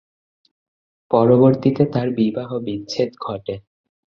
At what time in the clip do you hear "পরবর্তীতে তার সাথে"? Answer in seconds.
1.11-2.17